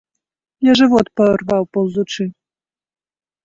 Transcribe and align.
Я 0.69 0.73
жывот 0.79 1.11
парваў 1.21 1.63
паўзучы. 1.77 2.23